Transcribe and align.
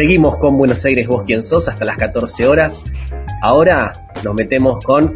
Seguimos 0.00 0.38
con 0.38 0.56
Buenos 0.56 0.82
Aires, 0.86 1.06
vos 1.06 1.24
quién 1.26 1.44
sos, 1.44 1.68
hasta 1.68 1.84
las 1.84 1.98
14 1.98 2.46
horas. 2.46 2.84
Ahora 3.42 3.92
nos 4.24 4.34
metemos 4.34 4.82
con 4.82 5.14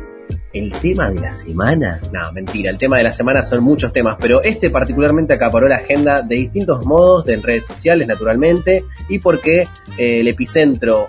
el 0.52 0.72
tema 0.72 1.08
de 1.08 1.20
la 1.20 1.32
semana. 1.32 2.02
No, 2.12 2.30
mentira, 2.34 2.70
el 2.70 2.76
tema 2.76 2.98
de 2.98 3.04
la 3.04 3.12
semana 3.12 3.40
son 3.40 3.64
muchos 3.64 3.94
temas, 3.94 4.18
pero 4.20 4.42
este 4.42 4.68
particularmente 4.68 5.32
acaparó 5.32 5.68
la 5.68 5.76
agenda 5.76 6.20
de 6.20 6.34
distintos 6.34 6.84
modos, 6.84 7.24
de 7.24 7.36
redes 7.36 7.64
sociales 7.64 8.06
naturalmente, 8.06 8.84
y 9.08 9.20
porque 9.20 9.62
eh, 9.96 10.20
el 10.20 10.28
epicentro 10.28 11.08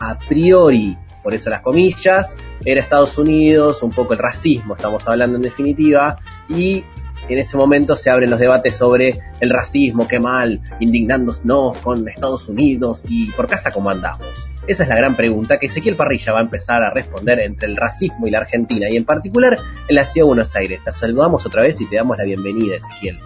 a 0.00 0.18
priori, 0.18 0.94
por 1.22 1.32
eso 1.32 1.48
las 1.48 1.62
comillas, 1.62 2.36
era 2.62 2.82
Estados 2.82 3.16
Unidos, 3.16 3.82
un 3.82 3.88
poco 3.88 4.12
el 4.12 4.18
racismo, 4.18 4.76
estamos 4.76 5.08
hablando 5.08 5.36
en 5.36 5.42
definitiva, 5.44 6.14
y 6.50 6.84
en 7.28 7.38
ese 7.38 7.56
momento 7.56 7.96
se 7.96 8.10
abren 8.10 8.30
los 8.30 8.38
debates 8.38 8.76
sobre 8.76 9.20
el 9.40 9.50
racismo, 9.50 10.06
qué 10.06 10.20
mal, 10.20 10.60
indignándonos 10.80 11.42
con 11.82 12.08
Estados 12.08 12.48
Unidos 12.48 13.06
y 13.08 13.30
por 13.32 13.48
casa 13.48 13.72
cómo 13.72 13.90
andamos. 13.90 14.54
Esa 14.66 14.82
es 14.82 14.88
la 14.88 14.96
gran 14.96 15.16
pregunta 15.16 15.58
que 15.58 15.66
Ezequiel 15.66 15.96
Parrilla 15.96 16.32
va 16.32 16.40
a 16.40 16.42
empezar 16.42 16.82
a 16.82 16.90
responder 16.90 17.40
entre 17.40 17.68
el 17.68 17.76
racismo 17.76 18.26
y 18.26 18.30
la 18.30 18.38
Argentina 18.38 18.86
y 18.90 18.96
en 18.96 19.04
particular 19.04 19.58
en 19.88 19.94
la 19.94 20.04
ciudad 20.04 20.24
de 20.24 20.28
Buenos 20.28 20.56
Aires. 20.56 20.80
Te 20.84 20.92
saludamos 20.92 21.44
otra 21.46 21.62
vez 21.62 21.80
y 21.80 21.86
te 21.86 21.96
damos 21.96 22.18
la 22.18 22.24
bienvenida, 22.24 22.76
Ezequiel. 22.76 23.18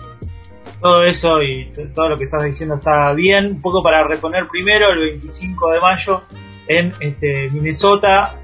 Todo 0.80 1.02
eso 1.04 1.42
y 1.42 1.72
todo 1.94 2.10
lo 2.10 2.16
que 2.16 2.24
estás 2.24 2.44
diciendo 2.44 2.76
está 2.76 3.12
bien. 3.12 3.46
Un 3.46 3.62
poco 3.62 3.82
para 3.82 4.06
responder 4.06 4.46
primero, 4.48 4.92
el 4.92 5.00
25 5.00 5.72
de 5.72 5.80
mayo 5.80 6.22
en 6.68 6.92
este, 7.00 7.50
Minnesota, 7.50 8.36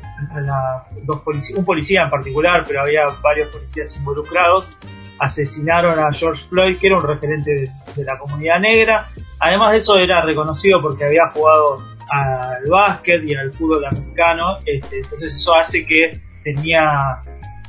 un 1.56 1.64
policía 1.64 2.02
en 2.02 2.10
particular, 2.10 2.64
pero 2.66 2.82
había 2.82 3.06
varios 3.22 3.48
policías 3.50 3.96
involucrados, 3.96 4.66
asesinaron 5.18 5.98
a 5.98 6.12
George 6.12 6.44
Floyd, 6.48 6.78
que 6.78 6.88
era 6.88 6.96
un 6.96 7.02
referente 7.02 7.50
de, 7.96 8.04
la 8.04 8.18
comunidad 8.18 8.60
negra. 8.60 9.08
Además 9.40 9.72
de 9.72 9.78
eso, 9.78 9.96
era 9.96 10.22
reconocido 10.22 10.80
porque 10.80 11.04
había 11.04 11.28
jugado 11.32 11.78
al 12.10 12.68
básquet 12.68 13.22
y 13.24 13.34
al 13.34 13.52
fútbol 13.52 13.84
americano. 13.84 14.58
Este, 14.66 14.98
entonces, 14.98 15.36
eso 15.36 15.54
hace 15.54 15.84
que 15.86 16.20
tenía 16.42 17.20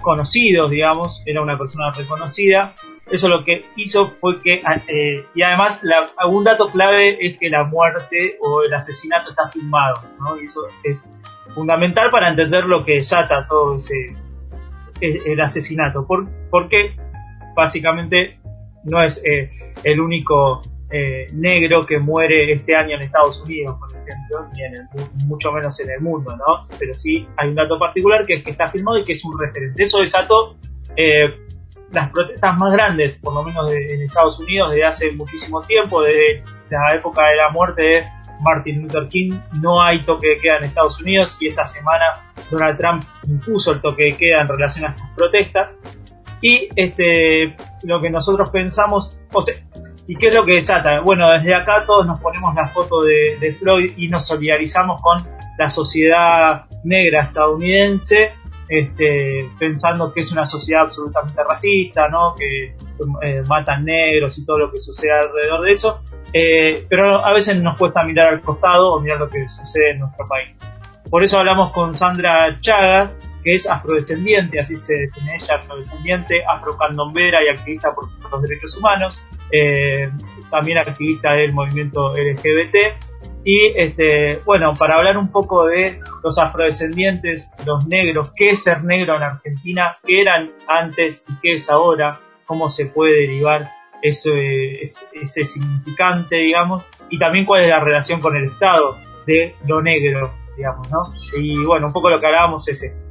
conocidos, 0.02 0.70
digamos, 0.70 1.22
era 1.26 1.42
una 1.42 1.58
persona 1.58 1.90
reconocida. 1.92 2.76
Eso 3.10 3.30
lo 3.30 3.44
que 3.44 3.66
hizo 3.76 4.08
fue 4.08 4.42
que, 4.42 4.56
eh, 4.88 5.26
y 5.36 5.42
además, 5.44 5.82
la, 5.84 6.02
un 6.28 6.44
dato 6.44 6.72
clave 6.72 7.18
es 7.26 7.38
que 7.38 7.50
la 7.50 7.64
muerte 7.64 8.38
o 8.42 8.64
el 8.64 8.74
asesinato 8.74 9.30
está 9.30 9.50
filmado, 9.52 10.02
¿no? 10.20 10.42
Y 10.42 10.48
eso 10.48 10.62
es 10.84 11.08
fundamental 11.54 12.10
para 12.10 12.30
entender 12.30 12.66
lo 12.66 12.84
que 12.84 12.94
desata 12.94 13.46
todo 13.48 13.78
ese 13.78 14.16
el 15.02 15.42
asesinato. 15.42 16.06
¿Por, 16.08 16.28
porque 16.50 16.96
básicamente 17.56 18.40
no 18.84 19.04
es 19.04 19.22
eh, 19.26 19.50
el 19.84 20.00
único 20.00 20.62
eh, 20.92 21.28
negro 21.34 21.82
que 21.82 22.00
muere 22.00 22.54
este 22.54 22.76
año 22.76 22.96
en 22.96 23.02
Estados 23.02 23.42
Unidos, 23.42 23.76
por 23.80 23.90
ejemplo, 23.90 24.48
ni 24.56 24.64
en 24.64 24.74
el, 24.76 25.28
mucho 25.28 25.52
menos 25.52 25.80
en 25.80 25.90
el 25.90 26.02
mundo, 26.02 26.36
¿no? 26.36 26.64
Pero 26.78 26.94
sí 26.94 27.28
hay 27.38 27.50
un 27.50 27.56
dato 27.56 27.80
particular 27.80 28.26
que 28.26 28.36
es 28.36 28.44
que 28.44 28.52
está 28.52 28.68
filmado 28.68 29.00
y 29.00 29.06
que 29.06 29.14
es 29.14 29.26
un 29.26 29.38
referente. 29.40 29.82
Eso 29.82 30.00
desató 30.00 30.56
eh, 30.96 31.26
las 31.92 32.10
protestas 32.12 32.58
más 32.60 32.72
grandes, 32.74 33.18
por 33.20 33.34
lo 33.34 33.44
menos 33.44 33.72
en 33.72 34.02
Estados 34.02 34.40
Unidos, 34.40 34.72
desde 34.72 34.86
hace 34.86 35.12
muchísimo 35.14 35.62
tiempo, 35.62 36.02
desde 36.02 36.44
la 36.70 36.96
época 36.96 37.24
de 37.30 37.36
la 37.36 37.50
muerte 37.50 37.82
de 37.82 38.02
Martin 38.42 38.84
Luther 38.84 39.08
King. 39.08 39.32
No 39.62 39.82
hay 39.82 40.06
toque 40.06 40.30
de 40.30 40.38
queda 40.38 40.58
en 40.58 40.66
Estados 40.66 41.02
Unidos 41.02 41.38
y 41.40 41.48
esta 41.48 41.64
semana 41.64 42.34
Donald 42.52 42.78
Trump 42.78 43.04
impuso 43.28 43.74
el 43.74 43.82
toque 43.82 44.04
de 44.04 44.18
queda 44.18 44.42
en 44.42 44.48
relación 44.48 44.86
a 44.86 44.90
estas 44.90 45.10
protestas. 45.16 45.70
Y 46.42 46.70
este, 46.76 47.56
lo 47.84 48.00
que 48.00 48.10
nosotros 48.10 48.50
pensamos, 48.50 49.20
o 49.34 49.42
sea, 49.42 49.56
¿y 50.08 50.16
qué 50.16 50.28
es 50.28 50.34
lo 50.34 50.44
que 50.44 50.54
desata? 50.54 51.02
Bueno, 51.02 51.32
desde 51.32 51.56
acá 51.56 51.84
todos 51.86 52.06
nos 52.06 52.20
ponemos 52.20 52.54
la 52.56 52.68
foto 52.70 53.02
de, 53.02 53.38
de 53.40 53.54
Floyd 53.54 53.94
y 53.98 54.08
nos 54.08 54.28
solidarizamos 54.28 55.02
con 55.02 55.26
la 55.58 55.70
sociedad 55.70 56.66
negra 56.84 57.24
estadounidense, 57.24 58.34
este, 58.68 59.50
pensando 59.60 60.12
que 60.12 60.22
es 60.22 60.32
una 60.32 60.46
sociedad 60.46 60.84
absolutamente 60.86 61.44
racista, 61.44 62.08
¿no? 62.10 62.34
que 62.36 62.76
eh, 63.22 63.44
matan 63.48 63.86
negros 63.86 64.38
y 64.38 64.46
todo 64.46 64.60
lo 64.60 64.72
que 64.72 64.78
sucede 64.78 65.12
alrededor 65.12 65.64
de 65.64 65.72
eso, 65.72 66.02
eh, 66.34 66.86
pero 66.90 67.24
a 67.24 67.32
veces 67.34 67.62
nos 67.62 67.78
cuesta 67.78 68.04
mirar 68.04 68.34
al 68.34 68.42
costado 68.42 68.94
o 68.94 69.00
mirar 69.00 69.20
lo 69.20 69.30
que 69.30 69.48
sucede 69.48 69.92
en 69.92 70.00
nuestro 70.00 70.28
país. 70.28 70.60
Por 71.10 71.24
eso 71.24 71.38
hablamos 71.38 71.72
con 71.72 71.96
Sandra 71.96 72.60
Chagas, 72.60 73.16
que 73.46 73.54
es 73.54 73.70
afrodescendiente, 73.70 74.60
así 74.60 74.76
se 74.76 74.96
define 74.96 75.36
ella, 75.36 75.58
afrodescendiente, 75.60 76.44
afrocandombera 76.46 77.44
y 77.44 77.56
activista 77.56 77.94
por 77.94 78.10
los 78.32 78.42
derechos 78.42 78.76
humanos, 78.76 79.24
eh, 79.52 80.10
también 80.50 80.80
activista 80.80 81.34
del 81.34 81.54
movimiento 81.54 82.12
LGBT. 82.14 82.76
Y 83.44 83.72
este, 83.76 84.40
bueno, 84.44 84.74
para 84.74 84.96
hablar 84.96 85.20
un 85.20 85.32
poco 85.32 85.66
de 85.68 86.00
los 86.24 86.40
afrodescendientes, 86.40 87.52
los 87.68 87.86
negros, 87.86 88.32
qué 88.36 88.50
es 88.50 88.64
ser 88.64 88.84
negro 88.84 89.16
en 89.18 89.24
Argentina, 89.24 89.98
qué 90.04 90.22
eran 90.22 90.52
antes 90.68 91.24
y 91.30 91.40
qué 91.40 91.54
es 91.54 91.70
ahora, 91.70 92.20
cómo 92.48 92.72
se 92.72 92.88
puede 92.88 93.28
derivar 93.28 93.70
ese, 94.02 94.82
ese 94.82 95.44
significante, 95.44 96.38
digamos, 96.38 96.84
y 97.12 97.20
también 97.20 97.46
cuál 97.46 97.66
es 97.66 97.70
la 97.70 97.80
relación 97.80 98.22
con 98.22 98.36
el 98.36 98.46
Estado 98.46 98.98
de 99.28 99.54
lo 99.68 99.84
negro, 99.84 100.34
digamos, 100.58 100.90
¿no? 100.90 101.14
Y 101.40 101.64
bueno, 101.64 101.88
un 101.88 101.94
poco 101.94 102.10
lo 102.10 102.20
que 102.20 102.26
hablábamos 102.26 102.68
es 102.68 102.82
ese 102.82 103.05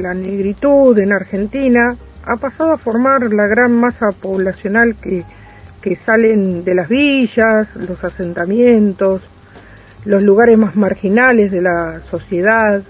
la 0.00 0.14
negritud 0.14 0.98
en 0.98 1.12
Argentina 1.12 1.94
ha 2.24 2.36
pasado 2.36 2.72
a 2.72 2.78
formar 2.78 3.32
la 3.32 3.46
gran 3.46 3.72
masa 3.72 4.12
poblacional 4.12 4.96
que, 4.96 5.24
salen 5.96 6.62
de 6.64 6.74
las 6.74 6.88
villas, 6.88 7.74
los 7.74 8.02
asentamientos, 8.04 9.22
los 10.04 10.22
lugares 10.22 10.58
más 10.58 10.76
marginales 10.76 11.50
de 11.50 11.62
la 11.62 12.00
sociedad. 12.10 12.82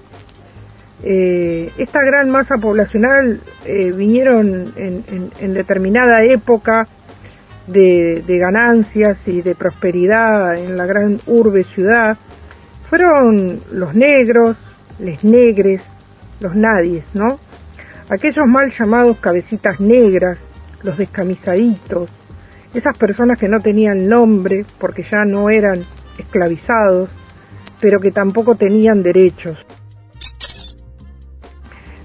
Eh, 1.03 1.73
esta 1.79 2.03
gran 2.03 2.31
masa 2.31 2.59
poblacional 2.59 3.41
eh, 3.65 3.93
vinieron 3.97 4.75
en, 4.77 5.55
determinada 5.55 6.25
época 6.25 6.89
de, 7.67 8.23
ganancias 8.27 9.17
y 9.27 9.41
de 9.41 9.55
prosperidad 9.55 10.57
en 10.57 10.77
la 10.77 10.87
gran 10.87 11.21
urbe 11.27 11.65
ciudad. 11.65 12.19
Fueron 12.89 13.61
los 13.71 13.95
negros, 13.95 14.57
les 15.01 15.25
negres, 15.25 15.83
los 16.41 16.55
nadies, 16.55 17.05
¿no? 17.15 17.39
Aquellos 18.09 18.47
mal 18.47 18.73
llamados 18.77 19.19
cabecitas 19.19 19.81
negras, 19.81 20.39
los 20.83 20.99
descamisaditos, 20.99 22.11
esas 22.75 22.97
personas 22.97 23.39
que 23.39 23.49
no 23.49 23.61
tenían 23.61 24.09
nombre 24.09 24.65
porque 24.79 25.05
ya 25.11 25.25
no 25.25 25.51
eran 25.51 25.85
esclavizados, 26.19 27.09
pero 27.81 28.01
que 28.01 28.11
tampoco 28.11 28.55
tenían 28.55 29.03
derechos. 29.03 29.59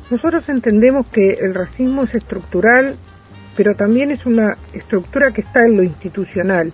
Nosotros 0.09 0.47
entendemos 0.50 1.07
que 1.07 1.31
el 1.41 1.56
racismo 1.56 2.03
es 2.03 2.16
estructural, 2.16 2.95
pero 3.56 3.75
también 3.75 4.12
es 4.12 4.25
una 4.25 4.57
estructura 4.73 5.31
que 5.31 5.41
está 5.41 5.66
en 5.66 5.77
lo 5.77 5.83
institucional. 5.83 6.73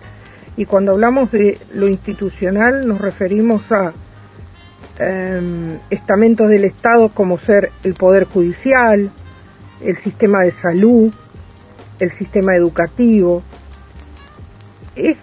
Y 0.56 0.66
cuando 0.66 0.92
hablamos 0.92 1.30
de 1.32 1.58
lo 1.72 1.88
institucional 1.88 2.86
nos 2.86 3.00
referimos 3.00 3.70
a 3.72 3.92
Em, 4.98 5.78
estamentos 5.88 6.50
del 6.50 6.64
Estado 6.64 7.08
como 7.08 7.38
ser 7.38 7.72
el 7.82 7.94
Poder 7.94 8.24
Judicial, 8.24 9.10
el 9.80 9.96
sistema 9.96 10.40
de 10.40 10.50
salud, 10.50 11.12
el 11.98 12.12
sistema 12.12 12.54
educativo. 12.54 13.42
Es, 14.94 15.16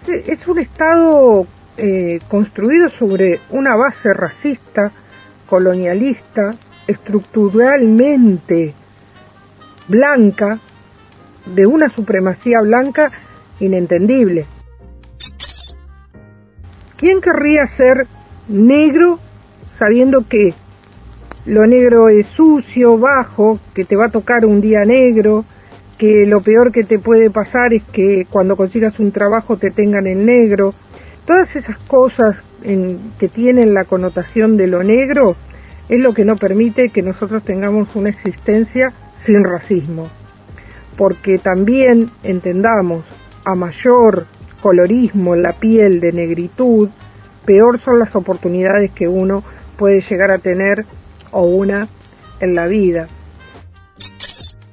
un 0.48 0.58
Estado 0.58 1.46
eh, 1.76 2.18
construido 2.28 2.90
sobre 2.90 3.40
una 3.50 3.76
base 3.76 4.12
racista, 4.12 4.90
colonialista, 5.46 6.50
estructuralmente 6.88 8.74
blanca, 9.86 10.58
de 11.46 11.66
una 11.66 11.88
supremacía 11.88 12.60
blanca 12.60 13.12
inentendible. 13.60 14.46
¿Quién 16.96 17.20
querría 17.20 17.66
ser 17.68 18.06
negro 18.48 19.20
sabiendo 19.80 20.28
que 20.28 20.52
lo 21.46 21.66
negro 21.66 22.10
es 22.10 22.26
sucio, 22.26 22.98
bajo, 22.98 23.58
que 23.74 23.84
te 23.84 23.96
va 23.96 24.06
a 24.06 24.10
tocar 24.10 24.44
un 24.44 24.60
día 24.60 24.84
negro, 24.84 25.46
que 25.96 26.26
lo 26.26 26.42
peor 26.42 26.70
que 26.70 26.84
te 26.84 26.98
puede 26.98 27.30
pasar 27.30 27.72
es 27.72 27.82
que 27.84 28.26
cuando 28.28 28.56
consigas 28.56 29.00
un 29.00 29.10
trabajo 29.10 29.56
te 29.56 29.70
tengan 29.70 30.06
en 30.06 30.26
negro. 30.26 30.74
Todas 31.24 31.56
esas 31.56 31.78
cosas 31.78 32.36
que 32.62 33.28
tienen 33.28 33.72
la 33.72 33.84
connotación 33.84 34.58
de 34.58 34.66
lo 34.66 34.82
negro 34.82 35.34
es 35.88 35.98
lo 36.02 36.12
que 36.12 36.26
no 36.26 36.36
permite 36.36 36.90
que 36.90 37.00
nosotros 37.00 37.42
tengamos 37.42 37.88
una 37.96 38.10
existencia 38.10 38.92
sin 39.24 39.42
racismo. 39.44 40.08
Porque 40.98 41.38
también 41.38 42.10
entendamos, 42.22 43.04
a 43.46 43.54
mayor 43.54 44.26
colorismo 44.60 45.34
en 45.34 45.42
la 45.42 45.54
piel 45.54 46.00
de 46.00 46.12
negritud, 46.12 46.90
peor 47.46 47.78
son 47.78 47.98
las 47.98 48.14
oportunidades 48.14 48.90
que 48.90 49.08
uno 49.08 49.42
puede 49.80 50.02
llegar 50.02 50.30
a 50.30 50.36
tener 50.36 50.84
o 51.30 51.40
una 51.40 51.88
en 52.38 52.54
la 52.54 52.66
vida. 52.66 53.08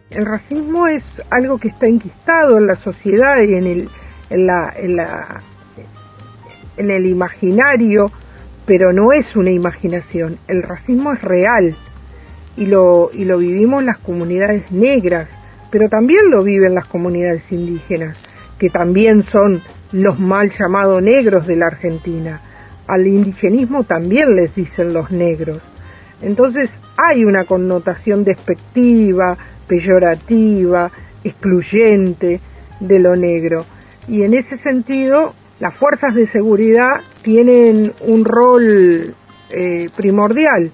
El 0.10 0.26
racismo 0.26 0.86
es 0.88 1.02
algo 1.30 1.58
que 1.60 1.70
está 1.70 1.88
enquistado 1.88 2.58
en 2.58 2.68
la 2.68 2.76
sociedad 2.76 3.42
y 3.42 3.56
en, 3.56 3.68
el, 3.68 3.90
en, 4.30 4.48
la, 4.48 4.74
en, 4.76 4.98
la, 4.98 5.42
en 6.76 6.92
el 6.92 7.06
imaginario, 7.06 8.12
pero 8.66 8.92
no 8.92 9.14
es 9.14 9.34
una 9.38 9.50
imaginación. 9.50 10.40
El 10.50 10.62
racismo 10.62 11.14
es 11.14 11.22
real 11.22 11.78
y 12.58 12.66
lo, 12.66 13.10
y 13.14 13.24
lo 13.24 13.38
vivimos 13.38 13.86
las 13.86 14.00
comunidades 14.00 14.70
negras, 14.74 15.30
pero 15.72 15.88
también 15.88 16.30
lo 16.30 16.44
viven 16.44 16.76
las 16.76 16.86
comunidades 16.86 17.50
indígenas, 17.50 18.18
que 18.60 18.70
también 18.70 19.24
son 19.24 19.62
los 19.94 20.20
mal 20.20 20.52
llamados 20.52 21.02
negros 21.02 21.48
de 21.48 21.56
la 21.56 21.68
Argentina. 21.68 22.42
Al 22.88 23.06
indigenismo 23.06 23.84
también 23.84 24.36
les 24.36 24.56
dicen 24.56 24.94
los 24.94 25.12
negros. 25.12 25.60
Entonces 26.22 26.70
hay 26.98 27.26
una 27.26 27.46
connotación 27.46 28.24
despectiva, 28.24 29.38
peyorativa, 29.68 30.92
excluyente 31.24 32.40
de 32.80 33.00
lo 33.00 33.16
negro. 33.16 33.66
Y 34.08 34.24
en 34.24 34.34
ese 34.34 34.58
sentido, 34.58 35.34
las 35.60 35.76
fuerzas 35.76 36.16
de 36.16 36.28
seguridad 36.28 37.02
tienen 37.22 37.94
un 38.02 38.26
rol 38.26 39.14
eh, 39.52 39.90
primordial. 39.96 40.72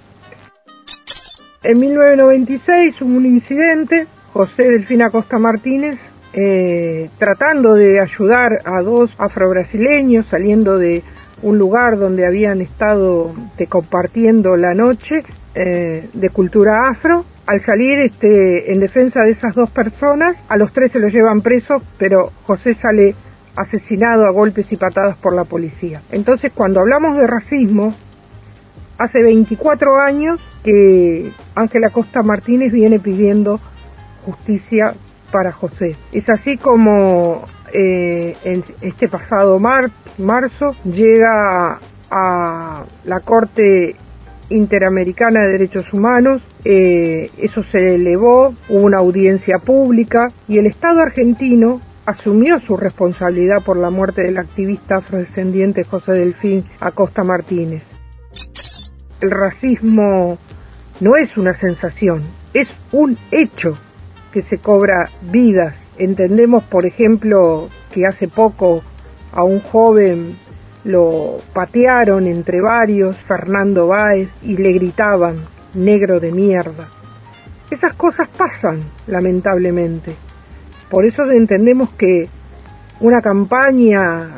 En 1.64 1.80
1996 1.80 3.02
hubo 3.02 3.16
un 3.16 3.26
incidente, 3.26 4.06
José 4.34 4.64
Delfina 4.64 5.10
Costa 5.10 5.40
Martínez, 5.40 5.98
eh, 6.34 7.10
tratando 7.18 7.76
de 7.76 8.00
ayudar 8.00 8.62
a 8.66 8.82
dos 8.82 9.12
afrobrasileños 9.18 10.26
saliendo 10.26 10.78
de 10.78 11.04
un 11.44 11.58
lugar 11.58 12.00
donde 12.00 12.26
habían 12.26 12.62
estado 12.62 13.34
compartiendo 13.70 14.58
la 14.58 14.74
noche 14.74 15.24
eh, 15.54 16.10
de 16.14 16.30
cultura 16.30 16.90
afro. 16.90 17.26
Al 17.46 17.60
salir 17.60 18.00
este, 18.00 18.72
en 18.72 18.80
defensa 18.80 19.24
de 19.24 19.32
esas 19.32 19.54
dos 19.54 19.70
personas, 19.70 20.38
a 20.48 20.56
los 20.56 20.72
tres 20.72 20.94
se 20.94 21.00
los 21.00 21.12
llevan 21.12 21.42
presos, 21.42 21.84
pero 21.98 22.32
José 22.46 22.74
sale 22.74 23.16
asesinado 23.56 24.26
a 24.26 24.32
golpes 24.32 24.72
y 24.72 24.78
patadas 24.78 25.18
por 25.18 25.36
la 25.36 25.44
policía. 25.44 26.02
Entonces, 26.12 26.52
cuando 26.56 26.80
hablamos 26.80 27.18
de 27.18 27.28
racismo, 27.28 27.94
hace 28.98 29.22
24 29.22 29.98
años 30.00 30.40
que 30.64 31.32
Ángela 31.54 31.90
Costa 31.90 32.24
Martínez 32.24 32.72
viene 32.72 33.00
pidiendo 33.00 33.60
justicia 34.26 34.94
para 35.32 35.52
José. 35.52 35.98
Es 36.14 36.30
así 36.30 36.58
como 36.58 37.44
eh, 37.74 38.36
este 38.82 39.08
pasado 39.08 39.60
marzo 39.60 40.76
llega 40.86 41.80
a 42.12 42.84
la 43.06 43.20
Corte 43.22 43.96
Interamericana 44.50 45.42
de 45.42 45.54
Derechos 45.54 45.92
Humanos, 45.92 46.42
eh, 46.64 47.32
eso 47.38 47.64
se 47.64 47.96
elevó, 47.96 48.54
hubo 48.70 48.80
una 48.80 49.00
audiencia 49.00 49.58
pública 49.58 50.28
y 50.48 50.60
el 50.60 50.68
Estado 50.68 51.02
argentino 51.02 51.82
asumió 52.06 52.60
su 52.60 52.78
responsabilidad 52.78 53.64
por 53.64 53.78
la 53.78 53.90
muerte 53.90 54.24
del 54.24 54.38
activista 54.38 54.98
afrodescendiente 54.98 55.84
José 55.84 56.14
Delfín 56.14 56.66
Acosta 56.80 57.24
Martínez. 57.24 57.84
El 59.22 59.32
racismo 59.32 60.38
no 61.00 61.16
es 61.16 61.38
una 61.38 61.54
sensación, 61.54 62.24
es 62.54 62.68
un 62.92 63.18
hecho 63.32 63.78
que 64.32 64.42
se 64.42 64.58
cobra 64.58 65.10
vidas. 65.22 65.76
Entendemos, 65.98 66.64
por 66.64 66.86
ejemplo, 66.86 67.70
que 67.92 68.06
hace 68.06 68.28
poco 68.28 68.84
a 69.32 69.44
un 69.44 69.60
joven 69.60 70.38
lo 70.84 71.40
patearon 71.54 72.28
entre 72.28 72.62
varios, 72.62 73.16
Fernando 73.18 73.88
Báez, 73.88 74.30
y 74.42 74.58
le 74.58 74.74
gritaban, 74.74 75.46
negro 75.76 76.20
de 76.20 76.32
mierda. 76.32 76.90
Esas 77.72 77.94
cosas 77.94 78.28
pasan, 78.30 78.84
lamentablemente. 79.08 80.16
Por 80.90 81.06
eso 81.06 81.30
entendemos 81.32 81.90
que 81.92 82.28
una 83.00 83.22
campaña 83.22 84.30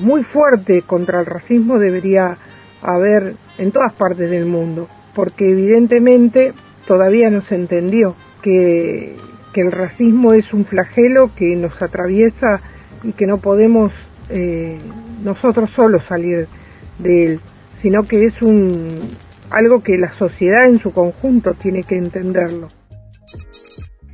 muy 0.00 0.22
fuerte 0.24 0.82
contra 0.82 1.20
el 1.20 1.26
racismo 1.26 1.78
debería 1.78 2.36
haber 2.80 3.34
en 3.58 3.72
todas 3.72 3.92
partes 3.92 4.30
del 4.30 4.46
mundo, 4.46 4.88
porque 5.14 5.50
evidentemente 5.50 6.52
todavía 6.86 7.30
no 7.30 7.42
se 7.42 7.56
entendió 7.56 8.14
que, 8.40 9.16
que 9.52 9.60
el 9.60 9.72
racismo 9.72 10.32
es 10.32 10.52
un 10.52 10.64
flagelo 10.64 11.30
que 11.34 11.54
nos 11.56 11.80
atraviesa 11.80 12.60
y 13.02 13.12
que 13.12 13.26
no 13.26 13.38
podemos 13.38 13.92
eh, 14.30 14.78
nosotros 15.22 15.70
solos 15.70 16.02
salir 16.04 16.48
de 16.98 17.24
él, 17.24 17.40
sino 17.80 18.04
que 18.04 18.26
es 18.26 18.42
un 18.42 19.10
algo 19.50 19.82
que 19.82 19.98
la 19.98 20.12
sociedad 20.12 20.66
en 20.66 20.78
su 20.78 20.92
conjunto 20.92 21.54
tiene 21.54 21.82
que 21.82 21.96
entenderlo. 21.96 22.68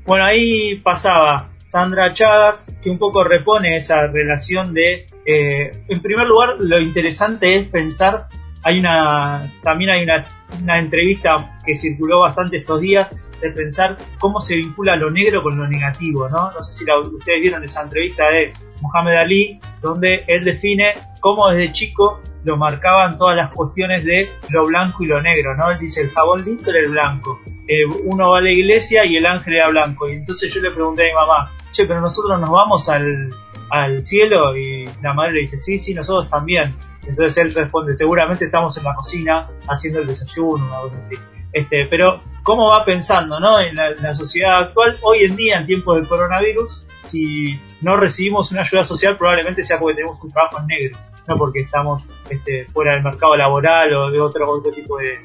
Bueno, 0.04 0.24
ahí 0.24 0.80
pasaba 0.80 1.50
Sandra 1.68 2.10
Chagas, 2.10 2.66
que 2.82 2.90
un 2.90 2.98
poco 2.98 3.22
repone 3.22 3.76
esa 3.76 4.06
relación 4.06 4.74
de, 4.74 5.06
eh, 5.26 5.70
en 5.86 6.02
primer 6.02 6.26
lugar, 6.26 6.56
lo 6.58 6.80
interesante 6.80 7.58
es 7.58 7.68
pensar, 7.68 8.26
hay 8.64 8.80
una, 8.80 9.40
también 9.62 9.90
hay 9.90 10.02
una, 10.02 10.26
una 10.60 10.78
entrevista 10.78 11.58
que 11.64 11.74
circuló 11.74 12.20
bastante 12.20 12.56
estos 12.56 12.80
días 12.80 13.08
de 13.40 13.50
pensar 13.50 13.96
cómo 14.18 14.40
se 14.40 14.56
vincula 14.56 14.96
lo 14.96 15.10
negro 15.10 15.42
con 15.42 15.56
lo 15.56 15.66
negativo, 15.66 16.28
¿no? 16.28 16.50
No 16.50 16.62
sé 16.62 16.84
si 16.84 16.90
ustedes 16.90 17.40
vieron 17.40 17.62
esa 17.64 17.82
entrevista 17.82 18.24
de 18.30 18.52
Mohamed 18.82 19.16
Ali, 19.16 19.60
donde 19.80 20.24
él 20.26 20.44
define 20.44 20.94
cómo 21.20 21.48
desde 21.50 21.72
chico 21.72 22.20
lo 22.44 22.56
marcaban 22.56 23.18
todas 23.18 23.36
las 23.36 23.50
cuestiones 23.52 24.04
de 24.04 24.30
lo 24.50 24.66
blanco 24.66 25.02
y 25.02 25.06
lo 25.06 25.20
negro, 25.20 25.56
¿no? 25.56 25.70
Él 25.70 25.78
dice, 25.78 26.02
el 26.02 26.10
jabón 26.10 26.44
limpio 26.44 26.70
era 26.70 26.80
el 26.80 26.90
blanco, 26.90 27.40
eh, 27.68 27.84
uno 28.04 28.30
va 28.30 28.38
a 28.38 28.40
la 28.40 28.50
iglesia 28.50 29.04
y 29.04 29.16
el 29.16 29.26
ángel 29.26 29.54
era 29.54 29.68
blanco, 29.68 30.08
y 30.08 30.12
entonces 30.12 30.52
yo 30.52 30.60
le 30.60 30.70
pregunté 30.70 31.02
a 31.02 31.06
mi 31.06 31.12
mamá, 31.14 31.52
che, 31.72 31.84
pero 31.86 32.00
nosotros 32.00 32.40
nos 32.40 32.50
vamos 32.50 32.88
al, 32.88 33.34
al 33.70 34.02
cielo, 34.02 34.56
y 34.56 34.86
la 35.02 35.12
madre 35.12 35.34
le 35.34 35.40
dice, 35.40 35.58
sí, 35.58 35.78
sí, 35.78 35.94
nosotros 35.94 36.30
también. 36.30 36.74
Entonces 37.06 37.38
él 37.38 37.54
responde, 37.54 37.94
seguramente 37.94 38.44
estamos 38.44 38.76
en 38.76 38.84
la 38.84 38.94
cocina 38.94 39.48
haciendo 39.68 40.00
el 40.00 40.06
desayuno, 40.06 40.66
una 40.66 40.80
cosa 40.80 40.96
así. 41.04 41.16
Este, 41.52 41.86
pero 41.90 42.20
cómo 42.48 42.70
va 42.70 42.82
pensando 42.82 43.38
¿no? 43.38 43.60
en, 43.60 43.76
la, 43.76 44.14
sociedad 44.14 44.60
actual, 44.60 44.98
hoy 45.02 45.24
en 45.24 45.36
día, 45.36 45.58
en 45.58 45.66
tiempos 45.66 45.96
del 45.96 46.08
coronavirus, 46.08 46.82
si 47.04 47.60
no 47.82 47.94
recibimos 47.98 48.50
una 48.52 48.62
ayuda 48.62 48.84
social, 48.84 49.18
probablemente 49.18 49.62
sea 49.62 49.78
porque 49.78 49.96
tenemos 49.96 50.18
un 50.22 50.30
trabajo 50.32 50.56
en 50.60 50.66
negro, 50.66 50.98
no 51.26 51.36
porque 51.36 51.60
estamos 51.60 52.04
este, 52.30 52.64
fuera 52.72 52.94
del 52.94 53.02
mercado 53.02 53.36
laboral 53.36 53.94
o 53.94 54.10
de 54.10 54.18
otro, 54.18 54.50
otro 54.50 54.72
tipo 54.72 54.96
de, 54.96 55.18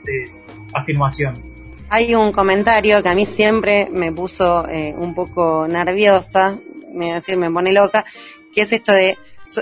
afirmación. 0.73 1.33
Hay 1.89 2.13
un 2.13 2.33
comentario 2.33 3.01
que 3.01 3.07
a 3.07 3.15
mí 3.15 3.25
siempre 3.25 3.87
me 3.89 4.11
puso 4.11 4.67
eh, 4.67 4.93
un 4.97 5.15
poco 5.15 5.65
nerviosa, 5.65 6.57
me, 6.93 7.13
decir, 7.13 7.37
me 7.37 7.49
pone 7.49 7.71
loca, 7.71 8.03
que 8.53 8.63
es 8.63 8.73
esto 8.73 8.91
de 8.91 9.17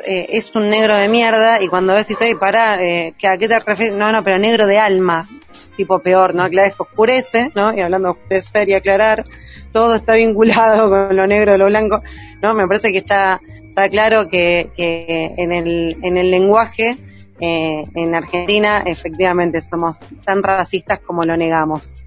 eh, 0.08 0.26
es 0.30 0.52
un 0.56 0.70
negro 0.70 0.96
de 0.96 1.10
mierda 1.10 1.62
y 1.62 1.68
cuando 1.68 1.94
ves 1.94 2.10
y 2.10 2.14
dice, 2.14 2.36
para, 2.38 2.82
eh, 2.84 3.14
¿a 3.28 3.38
qué 3.38 3.48
te 3.48 3.60
refieres? 3.60 3.96
No, 3.96 4.12
no, 4.12 4.24
pero 4.24 4.40
negro 4.40 4.66
de 4.66 4.80
alma, 4.80 5.28
tipo 5.76 6.00
peor, 6.00 6.36
¿no? 6.36 6.50
Claro, 6.50 6.68
es 6.68 6.76
que 6.76 6.84
oscurece, 6.84 7.52
¿no? 7.56 7.74
Y 7.76 7.80
hablando 7.82 8.10
de 8.10 8.20
oscurecer 8.20 8.70
y 8.70 8.74
aclarar, 8.74 9.26
todo 9.72 9.96
está 9.96 10.16
vinculado 10.16 10.90
con 11.08 11.16
lo 11.16 11.28
negro, 11.28 11.58
lo 11.58 11.68
blanco, 11.68 12.02
¿no? 12.42 12.54
Me 12.54 12.68
parece 12.68 12.92
que 12.92 13.00
está, 13.00 13.42
está 13.64 13.90
claro 13.90 14.28
que, 14.28 14.70
que 14.76 15.34
en, 15.38 15.52
el, 15.52 15.98
en 16.02 16.18
el 16.18 16.32
lenguaje, 16.32 16.98
eh, 17.40 17.86
en 17.96 18.16
Argentina, 18.16 18.84
efectivamente 18.86 19.62
somos 19.62 20.00
tan 20.24 20.44
racistas 20.44 21.00
como 21.00 21.24
lo 21.24 21.36
negamos. 21.38 22.04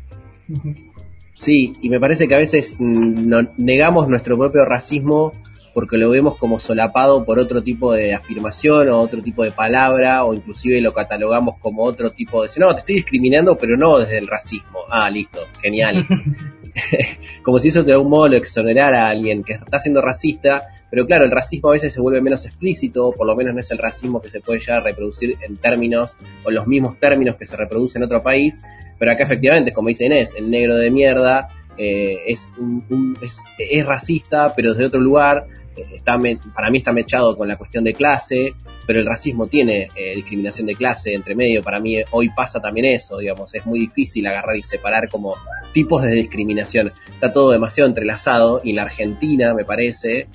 Sí, 1.34 1.72
y 1.80 1.88
me 1.88 1.98
parece 1.98 2.28
que 2.28 2.34
a 2.34 2.38
veces 2.38 2.76
mm, 2.78 3.34
negamos 3.58 4.08
nuestro 4.08 4.38
propio 4.38 4.64
racismo 4.64 5.32
porque 5.74 5.98
lo 5.98 6.08
vemos 6.08 6.36
como 6.38 6.60
solapado 6.60 7.24
por 7.24 7.38
otro 7.38 7.62
tipo 7.62 7.92
de 7.92 8.14
afirmación 8.14 8.88
o 8.88 9.00
otro 9.00 9.20
tipo 9.20 9.42
de 9.42 9.50
palabra 9.50 10.24
o 10.24 10.32
inclusive 10.32 10.80
lo 10.80 10.94
catalogamos 10.94 11.58
como 11.58 11.82
otro 11.82 12.10
tipo 12.10 12.42
de... 12.42 12.48
No, 12.58 12.72
te 12.72 12.78
estoy 12.78 12.94
discriminando, 12.96 13.58
pero 13.58 13.76
no 13.76 13.98
desde 13.98 14.18
el 14.18 14.28
racismo. 14.28 14.80
Ah, 14.90 15.10
listo, 15.10 15.40
genial. 15.60 16.06
como 17.42 17.58
si 17.58 17.68
eso 17.68 17.82
de 17.82 17.92
algún 17.92 18.10
modo 18.10 18.28
lo 18.28 18.36
exonerara 18.36 19.06
a 19.06 19.10
alguien 19.10 19.42
que 19.42 19.54
está 19.54 19.78
siendo 19.78 20.00
racista, 20.00 20.62
pero 20.90 21.06
claro, 21.06 21.24
el 21.24 21.30
racismo 21.30 21.70
a 21.70 21.72
veces 21.72 21.92
se 21.92 22.00
vuelve 22.00 22.20
menos 22.20 22.44
explícito, 22.46 23.12
por 23.12 23.26
lo 23.26 23.34
menos 23.36 23.54
no 23.54 23.60
es 23.60 23.70
el 23.70 23.78
racismo 23.78 24.20
que 24.20 24.28
se 24.28 24.40
puede 24.40 24.60
ya 24.60 24.80
reproducir 24.80 25.36
en 25.40 25.56
términos 25.56 26.16
o 26.44 26.50
los 26.50 26.66
mismos 26.66 26.98
términos 26.98 27.36
que 27.36 27.46
se 27.46 27.56
reproducen 27.56 28.02
en 28.02 28.06
otro 28.06 28.22
país, 28.22 28.62
pero 28.98 29.12
acá 29.12 29.24
efectivamente, 29.24 29.72
como 29.72 29.88
dice 29.88 30.06
Inés, 30.06 30.34
el 30.36 30.50
negro 30.50 30.76
de 30.76 30.90
mierda 30.90 31.48
eh, 31.78 32.22
es, 32.26 32.50
un, 32.58 33.16
es, 33.20 33.86
racista, 33.86 34.52
pero 34.54 34.72
desde 34.72 34.86
otro 34.86 35.00
lugar, 35.00 35.46
está 35.92 36.18
para 36.54 36.70
mí 36.70 36.78
está 36.78 36.92
mechado 36.92 37.36
con 37.36 37.48
la 37.48 37.56
cuestión 37.56 37.84
de 37.84 37.94
clase, 37.94 38.54
pero 38.86 39.00
el 39.00 39.06
racismo 39.06 39.46
tiene 39.46 39.88
eh, 39.96 40.14
discriminación 40.14 40.66
de 40.66 40.74
clase 40.74 41.14
entre 41.14 41.34
medio. 41.34 41.62
Para 41.62 41.80
mí 41.80 41.96
hoy 42.10 42.30
pasa 42.30 42.60
también 42.60 42.86
eso, 42.86 43.18
digamos, 43.18 43.54
es 43.54 43.64
muy 43.66 43.80
difícil 43.80 44.26
agarrar 44.26 44.56
y 44.56 44.62
separar 44.62 45.08
como 45.08 45.34
tipos 45.72 46.02
de 46.02 46.12
discriminación. 46.12 46.92
Está 47.12 47.32
todo 47.32 47.50
demasiado 47.50 47.88
entrelazado 47.88 48.60
y 48.62 48.70
en 48.70 48.76
la 48.76 48.82
Argentina, 48.82 49.54
me 49.54 49.64
parece, 49.64 50.28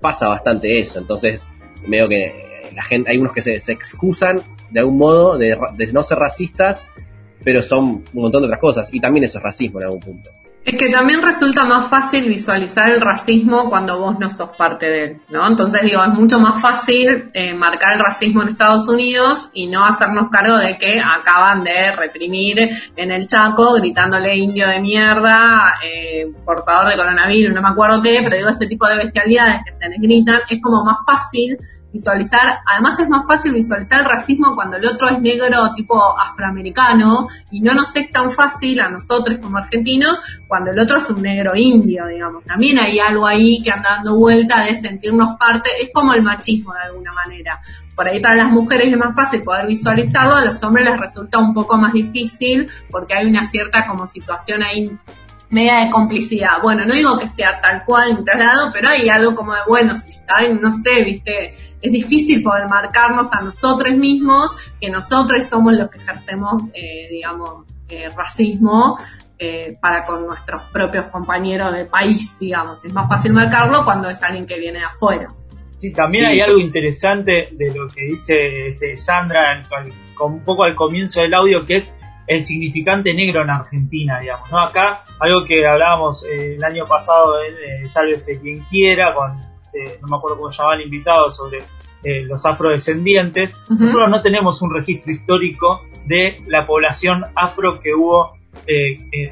pasa 0.00 0.28
bastante 0.28 0.78
eso. 0.78 0.98
Entonces, 0.98 1.46
veo 1.86 2.08
que 2.08 2.26
eh, 2.26 2.32
la 2.74 2.82
gente, 2.82 3.10
hay 3.10 3.18
unos 3.18 3.32
que 3.32 3.42
se, 3.42 3.56
excusan 3.72 4.40
de 4.70 4.80
algún 4.80 4.98
modo 4.98 5.38
de, 5.38 5.58
de 5.76 5.92
no 5.92 6.02
ser 6.02 6.18
racistas, 6.18 6.86
pero 7.42 7.62
son 7.62 7.84
un 8.12 8.22
montón 8.22 8.42
de 8.42 8.46
otras 8.46 8.60
cosas 8.60 8.92
y 8.92 9.00
también 9.00 9.24
eso 9.24 9.38
es 9.38 9.44
racismo 9.44 9.80
en 9.80 9.86
algún 9.86 10.00
punto. 10.00 10.30
Es 10.64 10.76
que 10.76 10.90
también 10.90 11.22
resulta 11.22 11.64
más 11.64 11.88
fácil 11.88 12.28
visualizar 12.28 12.90
el 12.90 13.00
racismo 13.00 13.70
cuando 13.70 13.98
vos 13.98 14.18
no 14.18 14.28
sos 14.28 14.50
parte 14.50 14.86
de 14.86 15.04
él, 15.04 15.20
¿no? 15.30 15.46
Entonces 15.46 15.80
digo, 15.82 16.02
es 16.04 16.12
mucho 16.12 16.38
más 16.38 16.60
fácil 16.60 17.30
eh, 17.32 17.54
marcar 17.54 17.94
el 17.94 18.00
racismo 18.00 18.42
en 18.42 18.50
Estados 18.50 18.86
Unidos 18.86 19.48
y 19.54 19.66
no 19.66 19.84
hacernos 19.86 20.28
cargo 20.30 20.58
de 20.58 20.76
que 20.76 21.00
acaban 21.00 21.64
de 21.64 21.96
reprimir 21.96 22.68
en 22.96 23.10
el 23.10 23.26
Chaco 23.26 23.74
gritándole 23.74 24.36
indio 24.36 24.68
de 24.68 24.80
mierda, 24.80 25.78
eh, 25.82 26.26
portador 26.44 26.88
de 26.88 26.96
coronavirus, 26.96 27.54
no 27.54 27.62
me 27.62 27.68
acuerdo 27.68 28.02
qué, 28.02 28.20
pero 28.22 28.36
digo, 28.36 28.50
ese 28.50 28.66
tipo 28.66 28.86
de 28.88 28.98
bestialidades 28.98 29.62
que 29.64 29.72
se 29.72 29.88
les 29.88 29.98
gritan, 29.98 30.40
es 30.50 30.60
como 30.60 30.84
más 30.84 30.98
fácil 31.06 31.56
visualizar, 31.92 32.60
además 32.66 32.98
es 33.00 33.08
más 33.08 33.26
fácil 33.26 33.52
visualizar 33.52 34.00
el 34.00 34.04
racismo 34.04 34.54
cuando 34.54 34.76
el 34.76 34.86
otro 34.86 35.08
es 35.08 35.20
negro 35.20 35.72
tipo 35.74 35.98
afroamericano 36.20 37.26
y 37.50 37.60
no 37.60 37.74
nos 37.74 37.94
es 37.96 38.10
tan 38.12 38.30
fácil 38.30 38.80
a 38.80 38.90
nosotros 38.90 39.38
como 39.40 39.58
argentinos 39.58 40.42
cuando 40.48 40.70
el 40.70 40.80
otro 40.80 40.96
es 40.96 41.10
un 41.10 41.20
negro 41.20 41.52
indio, 41.54 42.06
digamos. 42.06 42.42
También 42.44 42.78
hay 42.78 42.98
algo 42.98 43.26
ahí 43.26 43.60
que 43.62 43.70
anda 43.70 43.96
dando 43.96 44.16
vuelta 44.16 44.64
de 44.64 44.74
sentirnos 44.74 45.36
parte, 45.38 45.70
es 45.78 45.90
como 45.92 46.14
el 46.14 46.22
machismo 46.22 46.72
de 46.72 46.80
alguna 46.80 47.12
manera. 47.12 47.60
Por 47.94 48.08
ahí 48.08 48.20
para 48.20 48.34
las 48.36 48.50
mujeres 48.50 48.90
es 48.90 48.96
más 48.96 49.14
fácil 49.14 49.42
poder 49.42 49.66
visualizarlo, 49.66 50.34
a 50.34 50.44
los 50.46 50.62
hombres 50.62 50.86
les 50.88 50.98
resulta 50.98 51.38
un 51.38 51.52
poco 51.52 51.76
más 51.76 51.92
difícil 51.92 52.68
porque 52.90 53.14
hay 53.14 53.26
una 53.26 53.44
cierta 53.44 53.86
como 53.86 54.06
situación 54.06 54.62
ahí 54.62 54.90
media 55.50 55.84
de 55.84 55.90
complicidad. 55.90 56.62
Bueno, 56.62 56.86
no 56.86 56.94
digo 56.94 57.18
que 57.18 57.28
sea 57.28 57.60
tal 57.60 57.84
cual 57.84 58.16
un 58.18 58.24
traslado, 58.24 58.70
pero 58.72 58.88
hay 58.88 59.08
algo 59.08 59.34
como 59.34 59.52
de, 59.52 59.60
bueno, 59.66 59.96
si 59.96 60.10
está, 60.10 60.46
no 60.48 60.72
sé, 60.72 61.04
viste, 61.04 61.54
es 61.80 61.92
difícil 61.92 62.42
poder 62.42 62.68
marcarnos 62.68 63.32
a 63.32 63.42
nosotros 63.42 63.96
mismos, 63.96 64.54
que 64.80 64.90
nosotros 64.90 65.46
somos 65.46 65.76
los 65.76 65.90
que 65.90 65.98
ejercemos, 65.98 66.62
eh, 66.74 67.08
digamos, 67.10 67.66
eh, 67.88 68.10
racismo 68.14 68.98
eh, 69.38 69.76
para 69.80 70.04
con 70.04 70.26
nuestros 70.26 70.62
propios 70.72 71.06
compañeros 71.06 71.72
de 71.72 71.86
país, 71.86 72.38
digamos. 72.38 72.84
Es 72.84 72.92
más 72.92 73.08
fácil 73.08 73.32
marcarlo 73.32 73.84
cuando 73.84 74.08
es 74.08 74.22
alguien 74.22 74.46
que 74.46 74.58
viene 74.58 74.80
de 74.80 74.84
afuera. 74.84 75.28
Sí, 75.78 75.92
también 75.92 76.24
hay 76.24 76.40
algo 76.40 76.58
interesante 76.58 77.44
de 77.52 77.72
lo 77.72 77.86
que 77.86 78.06
dice 78.06 78.68
este, 78.70 78.98
Sandra, 78.98 79.62
con 80.16 80.32
un 80.32 80.44
poco 80.44 80.64
al 80.64 80.74
comienzo 80.74 81.20
del 81.20 81.34
audio, 81.34 81.64
que 81.64 81.76
es 81.76 81.94
el 82.28 82.42
significante 82.42 83.14
negro 83.14 83.42
en 83.42 83.50
Argentina, 83.50 84.20
digamos, 84.20 84.50
¿no? 84.50 84.60
Acá, 84.60 85.04
algo 85.18 85.44
que 85.46 85.66
hablábamos 85.66 86.24
eh, 86.26 86.56
el 86.56 86.64
año 86.64 86.86
pasado 86.86 87.42
en 87.42 87.84
eh, 87.84 87.88
Sálvese 87.88 88.40
quien 88.40 88.60
quiera, 88.64 89.14
con, 89.14 89.38
eh, 89.72 89.98
no 90.02 90.08
me 90.08 90.16
acuerdo 90.16 90.36
cómo 90.36 90.50
llamaba 90.50 90.76
el 90.76 90.82
invitado, 90.82 91.30
sobre 91.30 91.64
los 92.28 92.46
afrodescendientes, 92.46 93.52
nosotros 93.68 94.08
no 94.08 94.22
tenemos 94.22 94.62
un 94.62 94.72
registro 94.72 95.10
histórico 95.10 95.82
de 96.06 96.36
la 96.46 96.64
población 96.64 97.24
afro 97.34 97.80
que 97.80 97.92
hubo, 97.92 98.37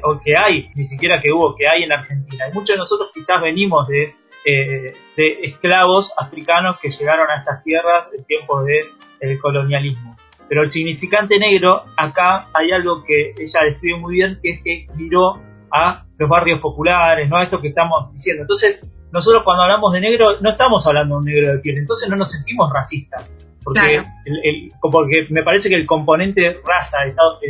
o 0.03 0.19
que 0.19 0.37
hay, 0.37 0.69
ni 0.75 0.85
siquiera 0.85 1.19
que 1.19 1.31
hubo, 1.31 1.55
que 1.55 1.67
hay 1.67 1.83
en 1.83 1.91
Argentina. 1.91 2.45
Y 2.49 2.53
muchos 2.53 2.75
de 2.75 2.77
nosotros 2.77 3.09
quizás 3.13 3.41
venimos 3.41 3.87
de, 3.87 4.13
de 4.45 5.37
esclavos 5.43 6.13
africanos 6.17 6.77
que 6.81 6.89
llegaron 6.89 7.29
a 7.29 7.39
estas 7.39 7.63
tierras 7.63 8.07
en 8.17 8.23
tiempos 8.25 8.65
del 8.65 9.39
colonialismo. 9.39 10.17
Pero 10.49 10.63
el 10.63 10.69
significante 10.69 11.37
negro, 11.37 11.83
acá 11.97 12.47
hay 12.53 12.71
algo 12.71 13.03
que 13.03 13.33
ella 13.37 13.59
describe 13.65 13.99
muy 13.99 14.15
bien, 14.15 14.39
que 14.41 14.51
es 14.51 14.63
que 14.63 14.87
miró 14.95 15.41
a 15.71 16.05
los 16.17 16.29
barrios 16.29 16.61
populares, 16.61 17.29
¿no? 17.29 17.41
Esto 17.41 17.59
que 17.59 17.69
estamos 17.69 18.13
diciendo. 18.13 18.43
Entonces, 18.43 18.89
nosotros 19.11 19.43
cuando 19.43 19.63
hablamos 19.63 19.93
de 19.93 20.01
negro, 20.01 20.39
no 20.41 20.51
estamos 20.51 20.85
hablando 20.87 21.15
de 21.15 21.19
un 21.19 21.25
negro 21.25 21.51
de 21.53 21.59
piel, 21.59 21.77
entonces 21.77 22.09
no 22.09 22.15
nos 22.15 22.31
sentimos 22.31 22.71
racistas. 22.73 23.46
Porque, 23.73 24.03
el, 24.25 24.71
porque 24.81 25.27
me 25.29 25.43
parece 25.43 25.69
que 25.69 25.75
el 25.75 25.85
componente 25.85 26.57
raza, 26.65 26.99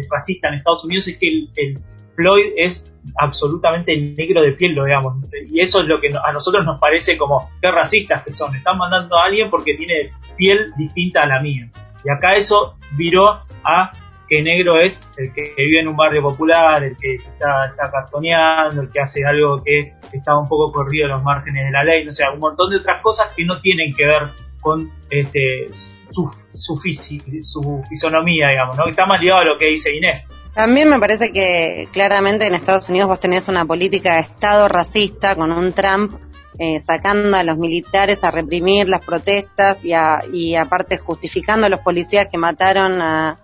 racista 0.09 0.47
en 0.47 0.55
Estados 0.55 0.83
Unidos 0.85 1.07
es 1.07 1.17
que 1.17 1.27
el, 1.27 1.79
Floyd 2.15 2.45
es 2.57 2.91
absolutamente 3.19 3.95
negro 3.95 4.41
de 4.41 4.53
piel, 4.53 4.73
lo 4.73 4.85
digamos. 4.85 5.15
Y 5.51 5.59
eso 5.59 5.81
es 5.81 5.87
lo 5.87 6.01
que 6.01 6.07
a 6.07 6.31
nosotros 6.31 6.65
nos 6.65 6.79
parece 6.79 7.15
como 7.15 7.47
qué 7.61 7.69
racistas 7.71 8.23
que 8.23 8.33
son. 8.33 8.55
Están 8.55 8.77
mandando 8.79 9.15
a 9.17 9.25
alguien 9.25 9.51
porque 9.51 9.75
tiene 9.75 10.11
piel 10.35 10.71
distinta 10.75 11.21
a 11.23 11.27
la 11.27 11.39
mía. 11.39 11.69
Y 12.03 12.09
acá 12.09 12.35
eso 12.35 12.75
viró 12.97 13.43
a 13.63 13.91
que 14.27 14.41
negro 14.41 14.79
es 14.79 15.01
el 15.17 15.31
que 15.33 15.53
vive 15.57 15.79
en 15.79 15.87
un 15.87 15.95
barrio 15.95 16.21
popular, 16.21 16.83
el 16.83 16.97
que 16.97 17.17
quizá 17.17 17.67
está 17.67 17.89
cartoneando, 17.89 18.81
el 18.81 18.89
que 18.89 18.99
hace 18.99 19.25
algo 19.25 19.63
que 19.63 19.93
está 20.11 20.37
un 20.37 20.47
poco 20.47 20.71
corrido 20.71 21.05
en 21.05 21.11
los 21.11 21.23
márgenes 21.23 21.65
de 21.65 21.71
la 21.71 21.83
ley, 21.83 22.03
no 22.03 22.11
sé, 22.11 22.25
un 22.33 22.39
montón 22.39 22.69
de 22.71 22.77
otras 22.77 23.01
cosas 23.01 23.31
que 23.33 23.45
no 23.45 23.59
tienen 23.59 23.93
que 23.93 24.05
ver 24.05 24.23
con 24.59 24.91
este 25.09 25.67
su, 26.11 26.31
su, 26.51 26.77
su 26.77 27.83
fisonomía, 27.89 28.49
digamos, 28.49 28.77
¿no? 28.77 28.87
Está 28.87 29.05
más 29.05 29.19
ligado 29.19 29.41
a 29.41 29.45
lo 29.45 29.57
que 29.57 29.65
dice 29.65 29.95
Inés. 29.95 30.29
También 30.53 30.89
me 30.89 30.99
parece 30.99 31.31
que 31.31 31.87
claramente 31.93 32.47
en 32.47 32.55
Estados 32.55 32.89
Unidos 32.89 33.09
vos 33.09 33.19
tenés 33.19 33.47
una 33.47 33.65
política 33.65 34.15
de 34.15 34.21
Estado 34.21 34.67
racista 34.67 35.35
con 35.35 35.51
un 35.51 35.71
Trump 35.73 36.15
eh, 36.59 36.79
sacando 36.79 37.37
a 37.37 37.43
los 37.43 37.59
militares 37.59 38.23
a 38.23 38.31
reprimir 38.31 38.89
las 38.89 39.01
protestas 39.01 39.85
y, 39.85 39.91
y 40.33 40.55
aparte 40.55 40.97
justificando 40.97 41.67
a 41.67 41.69
los 41.69 41.81
policías 41.81 42.27
que 42.27 42.39
mataron 42.39 42.99
a, 42.99 43.37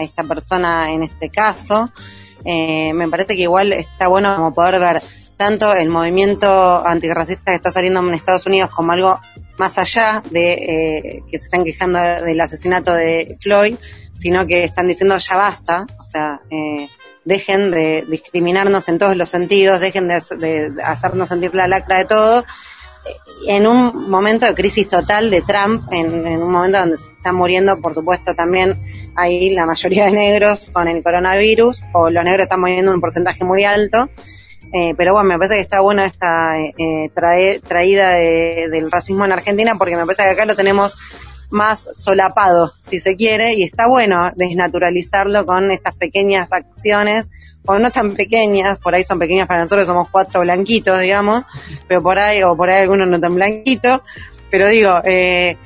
esta 0.00 0.24
persona 0.24 0.90
en 0.90 1.02
este 1.02 1.28
caso. 1.28 1.90
Eh, 2.46 2.92
me 2.94 3.06
parece 3.06 3.36
que 3.36 3.42
igual 3.42 3.74
está 3.74 4.08
bueno 4.08 4.34
como 4.34 4.54
poder 4.54 4.80
ver 4.80 5.02
tanto 5.36 5.74
el 5.74 5.90
movimiento 5.90 6.82
antirracista 6.84 7.52
que 7.52 7.56
está 7.56 7.70
saliendo 7.70 8.00
en 8.00 8.14
Estados 8.14 8.46
Unidos 8.46 8.70
como 8.70 8.92
algo 8.92 9.20
más 9.60 9.76
allá 9.76 10.22
de 10.30 10.52
eh, 10.54 11.22
que 11.30 11.38
se 11.38 11.44
están 11.44 11.64
quejando 11.64 11.98
del 11.98 12.40
asesinato 12.40 12.94
de 12.94 13.36
Floyd, 13.40 13.76
sino 14.14 14.46
que 14.46 14.64
están 14.64 14.88
diciendo 14.88 15.18
ya 15.18 15.36
basta, 15.36 15.86
o 15.98 16.02
sea, 16.02 16.40
eh, 16.48 16.88
dejen 17.26 17.70
de 17.70 18.06
discriminarnos 18.08 18.88
en 18.88 18.98
todos 18.98 19.18
los 19.18 19.28
sentidos, 19.28 19.80
dejen 19.80 20.08
de, 20.08 20.72
hacernos 20.82 21.28
sentir 21.28 21.54
la 21.54 21.68
lacra 21.68 21.98
de 21.98 22.06
todo, 22.06 22.42
en 23.48 23.66
un 23.66 24.08
momento 24.08 24.46
de 24.46 24.54
crisis 24.54 24.88
total 24.88 25.28
de 25.28 25.42
Trump, 25.42 25.92
en, 25.92 26.26
un 26.42 26.50
momento 26.50 26.78
donde 26.78 26.96
se 26.96 27.10
están 27.10 27.34
muriendo, 27.34 27.82
por 27.82 27.92
supuesto, 27.92 28.34
también 28.34 29.12
hay 29.14 29.50
la 29.50 29.66
mayoría 29.66 30.06
de 30.06 30.12
negros 30.12 30.70
con 30.72 30.88
el 30.88 31.02
coronavirus, 31.02 31.82
o 31.92 32.08
los 32.08 32.24
negros 32.24 32.44
están 32.44 32.60
muriendo 32.60 32.92
en 32.92 32.94
un 32.94 33.00
porcentaje 33.02 33.44
muy 33.44 33.64
alto, 33.64 34.08
eh, 34.72 34.94
pero 34.96 35.12
bueno, 35.12 35.28
me 35.28 35.36
parece 35.36 35.56
que 35.56 35.62
está 35.62 35.80
bueno 35.80 36.02
esta 36.02 36.58
eh, 36.58 37.10
traída 37.66 38.10
del 38.10 38.90
racismo 38.90 39.24
en 39.24 39.32
Argentina, 39.32 39.76
porque 39.76 39.96
me 39.96 40.04
parece 40.04 40.22
que 40.22 40.30
acá 40.30 40.44
lo 40.44 40.56
tenemos 40.56 40.96
más 41.50 41.88
solapado, 41.92 42.72
si 42.78 42.98
se 42.98 43.16
quiere, 43.16 43.54
y 43.54 43.64
está 43.64 43.88
bueno 43.88 44.32
desnaturalizarlo 44.36 45.44
con 45.44 45.70
estas 45.72 45.96
pequeñas 45.96 46.52
acciones, 46.52 47.30
o 47.66 47.78
no 47.78 47.90
tan 47.90 48.14
pequeñas, 48.14 48.78
por 48.78 48.94
ahí 48.94 49.02
son 49.02 49.18
pequeñas 49.18 49.46
para 49.46 49.62
nosotros, 49.62 49.86
somos 49.86 50.08
cuatro 50.08 50.40
blanquitos, 50.40 51.00
digamos, 51.00 51.42
pero 51.88 52.02
por 52.02 52.18
ahí, 52.18 52.42
o 52.42 52.56
por 52.56 52.70
ahí 52.70 52.82
algunos 52.82 53.08
no 53.08 53.20
tan 53.20 53.34
blanquitos, 53.34 54.00
pero 54.50 54.68
digo, 54.68 55.00
eh, 55.04 55.56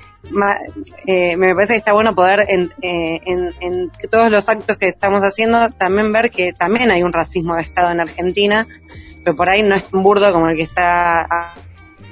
eh, 1.07 1.37
me 1.37 1.55
parece 1.55 1.75
que 1.75 1.79
está 1.79 1.93
bueno 1.93 2.15
poder 2.15 2.47
en, 2.49 2.73
eh, 2.83 3.21
en, 3.27 3.51
en, 3.61 3.91
todos 4.11 4.31
los 4.31 4.49
actos 4.49 4.79
que 4.79 4.87
estamos 4.89 5.21
haciendo 5.23 5.71
también 5.71 6.13
ver 6.13 6.31
que 6.31 6.53
también 6.53 6.91
hay 6.91 7.03
un 7.03 7.13
racismo 7.13 7.57
de 7.57 7.63
Estado 7.63 7.91
en 7.91 8.01
Argentina, 8.01 8.67
pero 9.25 9.37
por 9.37 9.49
ahí 9.49 9.63
no 9.63 9.75
es 9.75 9.89
tan 9.89 10.03
burdo 10.03 10.33
como 10.33 10.49
el 10.49 10.57
que 10.57 10.65
está 10.65 11.55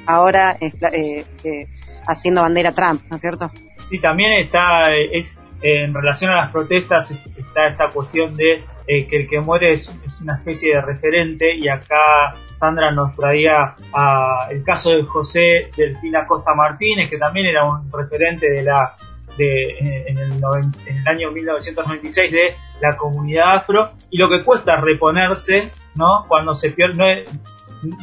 ahora. 0.07 0.57
Eh, 0.61 1.25
eh, 1.45 1.67
haciendo 2.07 2.43
bandera 2.43 2.73
Trump, 2.73 3.03
¿no 3.09 3.17
es 3.17 3.23
cierto? 3.23 3.51
Sí, 3.89 3.99
también 4.01 4.33
está, 4.33 4.95
es 4.95 5.39
en 5.63 5.95
relación 5.95 6.33
a 6.33 6.43
las 6.43 6.53
protestas, 6.53 7.11
está 7.11 7.67
esta 7.67 7.89
cuestión 7.89 8.35
de 8.35 8.65
eh, 8.89 9.07
que 9.07 9.17
el 9.17 9.29
que 9.29 9.41
muere 9.41 9.71
es, 9.71 9.95
una 10.21 10.35
especie 10.35 10.75
de 10.75 10.81
referente 10.81 11.55
y 11.55 11.69
acá 11.69 12.35
Sandra 12.57 12.91
nos 12.91 13.15
traía 13.17 13.77
a 13.93 14.49
el 14.51 14.65
caso 14.65 14.91
de 14.91 15.05
José 15.05 15.71
Delfina 15.77 16.27
Costa 16.27 16.55
Martínez, 16.55 17.09
que 17.11 17.19
también 17.19 17.47
era 17.47 17.65
un 17.65 17.91
referente 17.93 18.51
de 18.51 18.63
la 18.65 18.97
de, 19.37 19.79
en, 19.79 20.19
el 20.19 20.33
en, 20.33 20.97
el 20.97 21.09
año 21.09 21.31
1996 21.31 22.31
de 22.33 22.57
la 22.81 22.97
comunidad 22.97 23.57
afro 23.57 23.93
y 24.11 24.19
lo 24.19 24.29
que 24.29 24.43
cuesta 24.43 24.77
reponerse, 24.77 25.71
¿no? 25.95 26.27
Cuando 26.29 26.55
se 26.55 26.73
pierde, 26.73 26.95
no 26.95 27.07
es, 27.07 27.29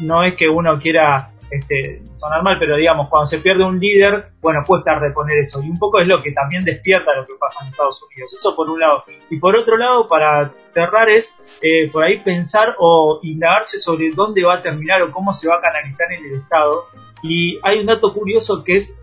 no 0.01 0.23
es 0.23 0.35
que 0.35 0.47
uno 0.47 0.73
quiera 0.75 1.31
este, 1.51 2.03
sonar 2.15 2.43
mal, 2.43 2.57
pero 2.59 2.75
digamos, 2.75 3.09
cuando 3.09 3.25
se 3.25 3.39
pierde 3.39 3.63
un 3.63 3.79
líder, 3.79 4.31
bueno, 4.41 4.59
cuesta 4.65 4.99
reponer 4.99 5.39
eso. 5.39 5.61
Y 5.63 5.69
un 5.69 5.77
poco 5.77 5.99
es 5.99 6.07
lo 6.07 6.21
que 6.21 6.31
también 6.31 6.63
despierta 6.63 7.15
lo 7.15 7.25
que 7.25 7.33
pasa 7.39 7.63
en 7.63 7.71
Estados 7.71 8.03
Unidos. 8.03 8.33
Eso 8.33 8.55
por 8.55 8.69
un 8.69 8.79
lado. 8.79 9.03
Y 9.29 9.39
por 9.39 9.55
otro 9.55 9.77
lado, 9.77 10.07
para 10.07 10.53
cerrar, 10.61 11.09
es 11.09 11.35
eh, 11.61 11.89
por 11.91 12.03
ahí 12.03 12.19
pensar 12.19 12.75
o 12.77 13.19
indagarse 13.23 13.79
sobre 13.79 14.11
dónde 14.11 14.43
va 14.43 14.55
a 14.55 14.61
terminar 14.61 15.01
o 15.01 15.11
cómo 15.11 15.33
se 15.33 15.47
va 15.47 15.55
a 15.55 15.61
canalizar 15.61 16.11
en 16.11 16.25
el 16.25 16.39
Estado. 16.41 16.85
Y 17.23 17.59
hay 17.63 17.79
un 17.79 17.87
dato 17.87 18.13
curioso 18.13 18.63
que 18.63 18.75
es, 18.75 18.95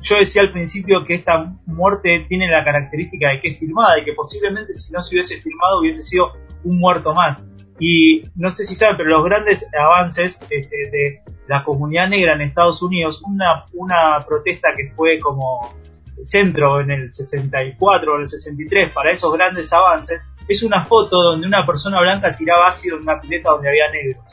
yo 0.00 0.16
decía 0.16 0.42
al 0.42 0.52
principio 0.52 1.04
que 1.04 1.16
esta 1.16 1.52
muerte 1.66 2.26
tiene 2.28 2.48
la 2.48 2.64
característica 2.64 3.30
de 3.30 3.40
que 3.40 3.48
es 3.52 3.58
firmada 3.58 3.98
y 4.00 4.04
que 4.04 4.12
posiblemente 4.12 4.72
si 4.72 4.92
no 4.92 5.02
se 5.02 5.14
hubiese 5.14 5.40
firmado 5.40 5.80
hubiese 5.80 6.02
sido 6.02 6.32
un 6.64 6.78
muerto 6.78 7.12
más. 7.14 7.44
Y 7.80 8.24
no 8.34 8.50
sé 8.50 8.66
si 8.66 8.74
saben, 8.74 8.96
pero 8.96 9.10
los 9.10 9.24
grandes 9.24 9.68
avances 9.78 10.40
este, 10.50 10.76
de 10.90 11.22
la 11.46 11.62
comunidad 11.62 12.08
negra 12.08 12.34
en 12.34 12.42
Estados 12.42 12.82
Unidos, 12.82 13.22
una, 13.24 13.64
una 13.72 14.18
protesta 14.26 14.68
que 14.76 14.92
fue 14.96 15.18
como 15.20 15.74
centro 16.20 16.80
en 16.80 16.90
el 16.90 17.14
64 17.14 18.12
o 18.12 18.16
en 18.16 18.22
el 18.22 18.28
63 18.28 18.92
para 18.92 19.12
esos 19.12 19.32
grandes 19.32 19.72
avances, 19.72 20.20
es 20.48 20.62
una 20.62 20.84
foto 20.84 21.16
donde 21.22 21.46
una 21.46 21.64
persona 21.64 22.00
blanca 22.00 22.34
tiraba 22.34 22.68
ácido 22.68 22.96
en 22.96 23.02
una 23.02 23.20
pileta 23.20 23.52
donde 23.52 23.68
había 23.68 23.86
negros. 23.88 24.24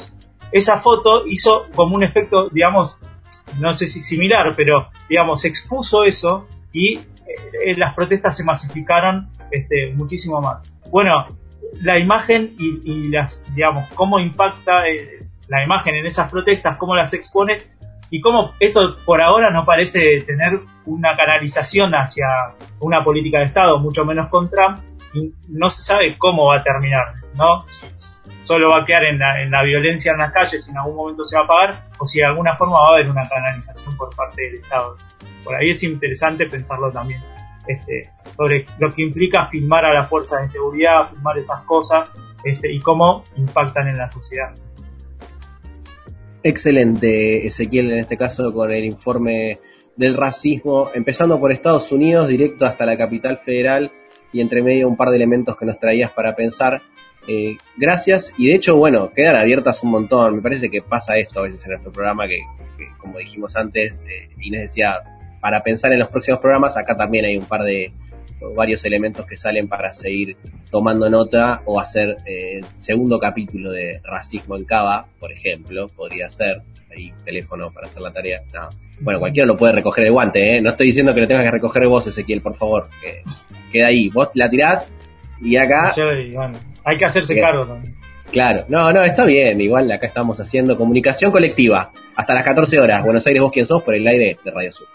Esa 0.51 0.79
foto 0.79 1.27
hizo 1.27 1.67
como 1.75 1.95
un 1.95 2.03
efecto, 2.03 2.49
digamos, 2.49 2.99
no 3.59 3.73
sé 3.73 3.87
si 3.87 3.99
similar, 3.99 4.53
pero 4.55 4.89
digamos, 5.09 5.45
expuso 5.45 6.03
eso 6.03 6.47
y 6.71 6.95
eh, 6.97 7.77
las 7.77 7.95
protestas 7.95 8.37
se 8.37 8.43
masificaron 8.43 9.29
este, 9.51 9.93
muchísimo 9.93 10.41
más. 10.41 10.71
Bueno, 10.89 11.27
la 11.81 11.99
imagen 11.99 12.55
y, 12.57 13.09
las, 13.09 13.43
digamos, 13.53 13.87
cómo 13.93 14.19
impacta 14.19 14.87
eh, 14.87 15.25
la 15.47 15.63
imagen 15.63 15.95
en 15.95 16.05
esas 16.05 16.29
protestas, 16.29 16.77
cómo 16.77 16.95
las 16.95 17.13
expone 17.13 17.57
y 18.09 18.21
cómo 18.21 18.53
esto 18.59 18.97
por 19.05 19.21
ahora 19.21 19.51
no 19.51 19.65
parece 19.65 20.21
tener 20.25 20.59
una 20.85 21.15
canalización 21.15 21.93
hacia 21.93 22.27
una 22.79 23.01
política 23.01 23.39
de 23.39 23.45
Estado, 23.45 23.79
mucho 23.79 24.05
menos 24.05 24.29
con 24.29 24.49
Trump, 24.49 24.79
y 24.79 24.94
no 25.49 25.69
se 25.69 25.83
sabe 25.83 26.15
cómo 26.17 26.47
va 26.47 26.57
a 26.57 26.63
terminar, 26.63 27.13
¿no? 27.35 27.65
Solo 28.43 28.69
va 28.69 28.81
a 28.81 28.85
quedar 28.85 29.05
en 29.05 29.19
la, 29.19 29.41
en 29.41 29.51
la 29.51 29.63
violencia 29.63 30.11
en 30.11 30.19
las 30.19 30.31
calles 30.31 30.67
en 30.69 30.77
algún 30.77 30.95
momento 30.95 31.23
se 31.23 31.35
va 31.37 31.41
a 31.41 31.45
apagar, 31.45 31.83
o 31.99 32.05
si 32.05 32.19
de 32.19 32.25
alguna 32.25 32.55
forma 32.57 32.77
va 32.77 32.89
a 32.89 32.93
haber 32.95 33.09
una 33.09 33.27
canalización 33.27 33.95
por 33.97 34.15
parte 34.15 34.41
del 34.43 34.55
Estado. 34.55 34.95
Por 35.43 35.55
ahí 35.55 35.69
es 35.69 35.83
interesante 35.83 36.45
pensarlo 36.47 36.91
también. 36.91 37.21
Este, 37.67 38.11
sobre 38.37 38.65
lo 38.77 38.89
que 38.91 39.01
implica 39.01 39.47
filmar 39.47 39.85
a 39.85 39.93
las 39.93 40.07
fuerzas 40.07 40.41
de 40.41 40.47
seguridad, 40.49 41.09
filmar 41.09 41.37
esas 41.37 41.61
cosas 41.61 42.11
este, 42.43 42.71
y 42.71 42.79
cómo 42.79 43.23
impactan 43.37 43.87
en 43.87 43.97
la 43.97 44.07
sociedad. 44.09 44.53
Excelente, 46.43 47.47
Ezequiel, 47.47 47.91
en 47.91 47.99
este 47.99 48.17
caso 48.17 48.53
con 48.53 48.71
el 48.71 48.85
informe 48.85 49.57
del 49.95 50.15
racismo, 50.15 50.91
empezando 50.93 51.39
por 51.39 51.51
Estados 51.51 51.91
Unidos, 51.91 52.27
directo 52.27 52.65
hasta 52.65 52.85
la 52.85 52.97
capital 52.97 53.39
federal 53.43 53.89
y 54.35 54.41
entre 54.41 54.61
medio 54.61 54.89
un 54.89 54.97
par 54.97 55.11
de 55.11 55.15
elementos 55.15 55.55
que 55.55 55.65
nos 55.65 55.79
traías 55.79 56.11
para 56.11 56.35
pensar. 56.35 56.81
Eh, 57.25 57.55
gracias, 57.77 58.33
y 58.37 58.47
de 58.47 58.55
hecho, 58.55 58.75
bueno, 58.75 59.09
quedan 59.15 59.37
abiertas 59.37 59.81
un 59.81 59.91
montón. 59.91 60.35
Me 60.35 60.41
parece 60.41 60.69
que 60.69 60.81
pasa 60.81 61.17
esto 61.17 61.39
a 61.39 61.43
veces 61.43 61.63
en 61.63 61.71
nuestro 61.71 61.93
programa, 61.93 62.27
que, 62.27 62.41
como 62.97 63.17
dijimos 63.17 63.55
antes, 63.55 64.03
eh, 64.03 64.27
Inés 64.41 64.61
decía, 64.63 64.95
para 65.39 65.63
pensar 65.63 65.93
en 65.93 65.99
los 65.99 66.09
próximos 66.09 66.41
programas, 66.41 66.75
acá 66.75 66.97
también 66.97 67.23
hay 67.23 67.37
un 67.37 67.45
par 67.45 67.63
de 67.63 67.93
varios 68.57 68.83
elementos 68.83 69.25
que 69.25 69.37
salen 69.37 69.69
para 69.69 69.93
seguir 69.93 70.35
tomando 70.69 71.09
nota 71.09 71.61
o 71.63 71.79
hacer 71.79 72.17
eh, 72.25 72.59
segundo 72.79 73.17
capítulo 73.19 73.71
de 73.71 74.01
racismo 74.03 74.57
en 74.57 74.65
Cava, 74.65 75.07
por 75.17 75.31
ejemplo, 75.31 75.87
podría 75.87 76.29
ser 76.29 76.61
ahí 76.95 77.13
teléfono 77.23 77.71
para 77.71 77.87
hacer 77.87 78.01
la 78.01 78.11
tarea. 78.11 78.41
Bueno, 78.99 79.19
cualquiera 79.19 79.45
lo 79.45 79.57
puede 79.57 79.73
recoger 79.73 80.05
de 80.05 80.09
guante, 80.09 80.57
¿eh? 80.57 80.61
No 80.61 80.71
estoy 80.71 80.87
diciendo 80.87 81.13
que 81.13 81.21
lo 81.21 81.27
tengas 81.27 81.43
que 81.43 81.51
recoger 81.51 81.87
vos, 81.87 82.07
Ezequiel, 82.07 82.41
por 82.41 82.55
favor. 82.55 82.89
Que 83.01 83.23
queda 83.71 83.87
ahí. 83.87 84.09
Vos 84.09 84.29
la 84.33 84.49
tirás 84.49 84.91
y 85.41 85.57
acá... 85.57 85.93
hay 86.83 86.97
que 86.97 87.05
hacerse 87.05 87.39
cargo 87.39 87.65
también. 87.65 87.95
Claro, 88.31 88.65
no, 88.67 88.91
no, 88.91 89.03
está 89.03 89.23
bien. 89.25 89.61
Igual 89.61 89.91
acá 89.91 90.07
estamos 90.07 90.39
haciendo 90.39 90.77
comunicación 90.77 91.31
colectiva 91.31 91.91
hasta 92.15 92.33
las 92.33 92.43
14 92.43 92.79
horas. 92.79 93.03
Buenos 93.03 93.25
Aires, 93.27 93.41
vos 93.41 93.51
quién 93.51 93.65
sos, 93.65 93.83
por 93.83 93.95
el 93.95 94.07
aire 94.07 94.37
de 94.43 94.51
Radio 94.51 94.71
Sur. 94.71 94.87